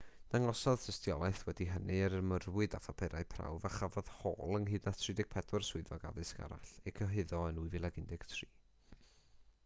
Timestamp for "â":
2.77-2.79